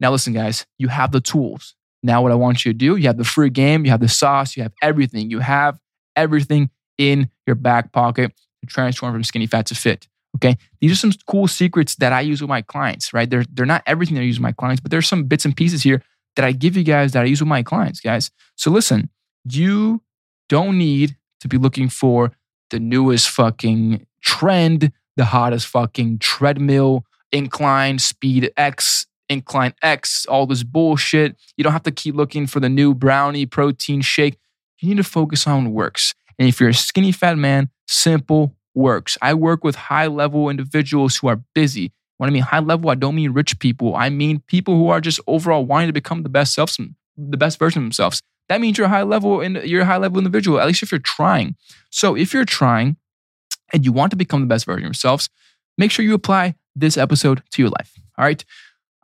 Now, 0.00 0.10
listen, 0.10 0.32
guys, 0.32 0.66
you 0.78 0.88
have 0.88 1.12
the 1.12 1.20
tools. 1.20 1.74
Now, 2.02 2.22
what 2.22 2.32
I 2.32 2.34
want 2.34 2.64
you 2.64 2.72
to 2.72 2.78
do, 2.78 2.96
you 2.96 3.06
have 3.06 3.18
the 3.18 3.24
free 3.24 3.50
game, 3.50 3.84
you 3.84 3.90
have 3.90 4.00
the 4.00 4.08
sauce, 4.08 4.56
you 4.56 4.62
have 4.62 4.72
everything. 4.82 5.30
You 5.30 5.40
have 5.40 5.78
everything 6.16 6.70
in 6.98 7.30
your 7.46 7.56
back 7.56 7.92
pocket 7.92 8.32
to 8.60 8.66
transform 8.66 9.12
from 9.12 9.22
skinny 9.22 9.46
fat 9.46 9.66
to 9.66 9.74
fit. 9.74 10.08
Okay. 10.36 10.56
These 10.80 10.92
are 10.92 10.96
some 10.96 11.12
cool 11.26 11.46
secrets 11.46 11.94
that 11.96 12.12
I 12.12 12.22
use 12.22 12.40
with 12.40 12.48
my 12.48 12.62
clients, 12.62 13.12
right? 13.12 13.28
They're, 13.28 13.44
they're 13.52 13.66
not 13.66 13.82
everything 13.86 14.14
that 14.14 14.22
I 14.22 14.24
use 14.24 14.38
with 14.38 14.42
my 14.42 14.52
clients, 14.52 14.80
but 14.80 14.90
there's 14.90 15.06
some 15.06 15.24
bits 15.24 15.44
and 15.44 15.54
pieces 15.54 15.82
here 15.82 16.02
that 16.36 16.44
I 16.44 16.52
give 16.52 16.76
you 16.76 16.84
guys 16.84 17.12
that 17.12 17.22
I 17.22 17.26
use 17.26 17.40
with 17.40 17.48
my 17.48 17.62
clients, 17.62 18.00
guys. 18.00 18.30
So 18.56 18.70
listen, 18.70 19.10
you 19.44 20.02
don't 20.48 20.78
need 20.78 21.16
to 21.40 21.48
be 21.48 21.58
looking 21.58 21.88
for 21.88 22.32
the 22.70 22.80
newest 22.80 23.28
fucking 23.30 24.06
trend, 24.22 24.92
the 25.16 25.26
hottest 25.26 25.66
fucking 25.66 26.18
treadmill, 26.18 27.04
incline, 27.32 27.98
speed 27.98 28.52
X, 28.56 29.06
incline 29.28 29.74
X, 29.82 30.26
all 30.26 30.46
this 30.46 30.62
bullshit. 30.62 31.36
You 31.56 31.64
don't 31.64 31.72
have 31.72 31.82
to 31.84 31.90
keep 31.90 32.14
looking 32.14 32.46
for 32.46 32.60
the 32.60 32.68
new 32.68 32.94
brownie 32.94 33.46
protein 33.46 34.00
shake. 34.00 34.38
You 34.80 34.88
need 34.88 34.96
to 34.98 35.04
focus 35.04 35.46
on 35.46 35.64
what 35.64 35.72
works. 35.72 36.14
And 36.38 36.48
if 36.48 36.60
you're 36.60 36.70
a 36.70 36.74
skinny 36.74 37.12
fat 37.12 37.38
man, 37.38 37.68
simple 37.86 38.56
works. 38.74 39.18
I 39.20 39.34
work 39.34 39.64
with 39.64 39.74
high 39.76 40.06
level 40.06 40.48
individuals 40.48 41.16
who 41.16 41.28
are 41.28 41.42
busy, 41.54 41.92
when 42.22 42.30
I 42.30 42.32
mean 42.32 42.44
high 42.44 42.60
level, 42.60 42.88
I 42.88 42.94
don't 42.94 43.16
mean 43.16 43.32
rich 43.32 43.58
people. 43.58 43.96
I 43.96 44.08
mean 44.08 44.44
people 44.46 44.76
who 44.76 44.90
are 44.90 45.00
just 45.00 45.18
overall 45.26 45.66
wanting 45.66 45.88
to 45.88 45.92
become 45.92 46.22
the 46.22 46.28
best 46.28 46.54
selves, 46.54 46.78
the 47.16 47.36
best 47.36 47.58
version 47.58 47.80
of 47.80 47.84
themselves. 47.86 48.22
That 48.48 48.60
means 48.60 48.78
you're 48.78 48.86
high 48.86 49.02
level 49.02 49.40
and 49.40 49.56
you're 49.64 49.82
a 49.82 49.84
high 49.84 49.96
level 49.96 50.18
individual, 50.18 50.60
at 50.60 50.68
least 50.68 50.84
if 50.84 50.92
you're 50.92 51.00
trying. 51.00 51.56
So 51.90 52.14
if 52.14 52.32
you're 52.32 52.44
trying 52.44 52.96
and 53.72 53.84
you 53.84 53.90
want 53.90 54.10
to 54.10 54.16
become 54.16 54.40
the 54.40 54.46
best 54.46 54.66
version 54.66 54.84
of 54.84 54.90
yourselves, 54.90 55.30
make 55.76 55.90
sure 55.90 56.04
you 56.04 56.14
apply 56.14 56.54
this 56.76 56.96
episode 56.96 57.42
to 57.50 57.60
your 57.60 57.70
life. 57.70 57.92
All 58.16 58.24
right. 58.24 58.44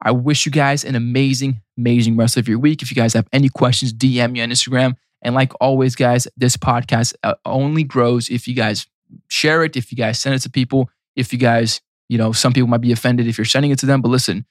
I 0.00 0.12
wish 0.12 0.46
you 0.46 0.52
guys 0.52 0.84
an 0.84 0.94
amazing, 0.94 1.60
amazing 1.76 2.16
rest 2.16 2.36
of 2.36 2.46
your 2.46 2.60
week. 2.60 2.82
If 2.82 2.90
you 2.92 2.94
guys 2.94 3.14
have 3.14 3.26
any 3.32 3.48
questions, 3.48 3.92
DM 3.92 4.30
me 4.30 4.42
on 4.42 4.50
Instagram. 4.50 4.94
And 5.22 5.34
like 5.34 5.50
always, 5.60 5.96
guys, 5.96 6.28
this 6.36 6.56
podcast 6.56 7.14
uh, 7.24 7.34
only 7.44 7.82
grows 7.82 8.30
if 8.30 8.46
you 8.46 8.54
guys 8.54 8.86
share 9.26 9.64
it, 9.64 9.76
if 9.76 9.90
you 9.90 9.98
guys 9.98 10.20
send 10.20 10.36
it 10.36 10.42
to 10.42 10.50
people, 10.50 10.88
if 11.16 11.32
you 11.32 11.38
guys 11.40 11.80
you 12.08 12.18
know, 12.18 12.32
some 12.32 12.52
people 12.52 12.68
might 12.68 12.80
be 12.80 12.92
offended 12.92 13.26
if 13.26 13.38
you're 13.38 13.44
sending 13.44 13.70
it 13.70 13.78
to 13.80 13.86
them, 13.86 14.00
but 14.00 14.08
listen, 14.08 14.46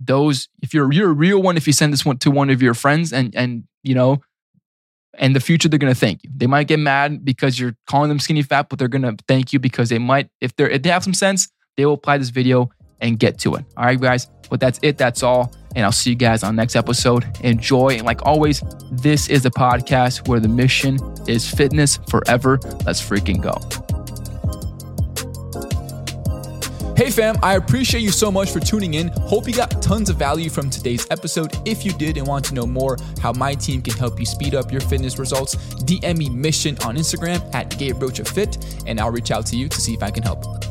those 0.00 0.48
if 0.62 0.72
you're 0.72 0.92
you're 0.92 1.10
a 1.10 1.12
real 1.12 1.42
one 1.42 1.56
if 1.56 1.66
you 1.66 1.72
send 1.72 1.92
this 1.92 2.04
one 2.04 2.18
to 2.18 2.30
one 2.30 2.50
of 2.50 2.62
your 2.62 2.74
friends 2.74 3.12
and 3.12 3.34
and 3.34 3.64
you 3.82 3.96
know 3.96 4.20
in 5.18 5.32
the 5.32 5.40
future 5.40 5.68
they're 5.68 5.78
gonna 5.78 5.94
thank 5.94 6.22
you. 6.22 6.30
They 6.34 6.46
might 6.46 6.68
get 6.68 6.78
mad 6.78 7.24
because 7.24 7.58
you're 7.58 7.74
calling 7.86 8.08
them 8.08 8.20
skinny 8.20 8.42
fat, 8.42 8.68
but 8.68 8.78
they're 8.78 8.88
gonna 8.88 9.16
thank 9.26 9.52
you 9.52 9.58
because 9.58 9.88
they 9.88 9.98
might 9.98 10.30
if 10.40 10.54
they're 10.54 10.68
if 10.68 10.82
they 10.82 10.90
have 10.90 11.02
some 11.02 11.14
sense, 11.14 11.48
they 11.76 11.84
will 11.84 11.94
apply 11.94 12.18
this 12.18 12.28
video 12.30 12.70
and 13.00 13.18
get 13.18 13.38
to 13.40 13.54
it. 13.54 13.64
All 13.76 13.84
right, 13.84 14.00
guys. 14.00 14.28
But 14.50 14.60
that's 14.60 14.78
it. 14.82 14.98
That's 14.98 15.22
all. 15.22 15.52
And 15.76 15.84
I'll 15.84 15.92
see 15.92 16.10
you 16.10 16.16
guys 16.16 16.42
on 16.42 16.56
next 16.56 16.74
episode. 16.74 17.24
Enjoy. 17.42 17.90
And 17.90 18.04
like 18.04 18.24
always, 18.24 18.62
this 18.90 19.28
is 19.28 19.44
a 19.44 19.50
podcast 19.50 20.26
where 20.26 20.40
the 20.40 20.48
mission 20.48 20.98
is 21.28 21.48
fitness 21.48 21.98
forever. 22.08 22.58
Let's 22.84 23.00
freaking 23.00 23.42
go. 23.42 23.87
Hey 26.98 27.12
fam, 27.12 27.36
I 27.44 27.54
appreciate 27.54 28.00
you 28.00 28.10
so 28.10 28.28
much 28.28 28.50
for 28.50 28.58
tuning 28.58 28.94
in. 28.94 29.06
Hope 29.06 29.46
you 29.46 29.54
got 29.54 29.80
tons 29.80 30.10
of 30.10 30.16
value 30.16 30.50
from 30.50 30.68
today's 30.68 31.06
episode. 31.12 31.56
If 31.64 31.84
you 31.84 31.92
did 31.92 32.16
and 32.16 32.26
want 32.26 32.44
to 32.46 32.54
know 32.54 32.66
more 32.66 32.96
how 33.20 33.32
my 33.32 33.54
team 33.54 33.82
can 33.82 33.94
help 33.94 34.18
you 34.18 34.26
speed 34.26 34.56
up 34.56 34.72
your 34.72 34.80
fitness 34.80 35.16
results, 35.16 35.54
DM 35.84 36.18
me 36.18 36.28
mission 36.28 36.76
on 36.84 36.96
Instagram 36.96 37.54
at 37.54 37.78
Gabe 37.78 38.02
Rocha 38.02 38.24
Fit, 38.24 38.82
and 38.88 38.98
I'll 38.98 39.12
reach 39.12 39.30
out 39.30 39.46
to 39.46 39.56
you 39.56 39.68
to 39.68 39.80
see 39.80 39.94
if 39.94 40.02
I 40.02 40.10
can 40.10 40.24
help. 40.24 40.67